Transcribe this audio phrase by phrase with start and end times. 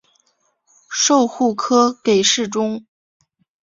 [0.89, 2.87] 授户科给事中。